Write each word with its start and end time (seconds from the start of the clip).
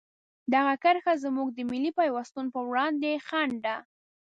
دغه 0.53 0.73
کرښه 0.83 1.13
زموږ 1.23 1.47
د 1.53 1.59
ملي 1.71 1.91
پیوستون 1.99 2.45
په 2.53 2.59
وړاندې 2.69 3.11
خنډ 3.27 3.53
ده. 3.65 3.75